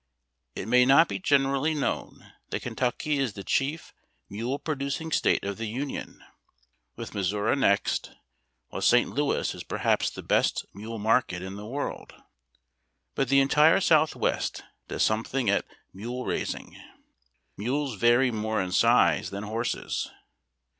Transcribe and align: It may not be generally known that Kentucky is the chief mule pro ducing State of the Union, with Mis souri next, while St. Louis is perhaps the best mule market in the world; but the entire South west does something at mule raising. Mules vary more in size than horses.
It 0.55 0.67
may 0.67 0.83
not 0.83 1.07
be 1.09 1.19
generally 1.19 1.75
known 1.75 2.33
that 2.49 2.63
Kentucky 2.63 3.19
is 3.19 3.33
the 3.33 3.43
chief 3.43 3.93
mule 4.31 4.57
pro 4.57 4.73
ducing 4.73 5.11
State 5.13 5.43
of 5.43 5.57
the 5.57 5.67
Union, 5.67 6.23
with 6.95 7.13
Mis 7.13 7.31
souri 7.31 7.55
next, 7.55 8.09
while 8.69 8.81
St. 8.81 9.11
Louis 9.11 9.53
is 9.53 9.63
perhaps 9.63 10.09
the 10.09 10.23
best 10.23 10.65
mule 10.73 10.97
market 10.97 11.43
in 11.43 11.55
the 11.55 11.67
world; 11.67 12.15
but 13.13 13.29
the 13.29 13.41
entire 13.41 13.79
South 13.79 14.15
west 14.15 14.63
does 14.87 15.03
something 15.03 15.51
at 15.51 15.65
mule 15.93 16.25
raising. 16.25 16.75
Mules 17.55 17.93
vary 17.93 18.31
more 18.31 18.59
in 18.59 18.71
size 18.71 19.29
than 19.29 19.43
horses. 19.43 20.09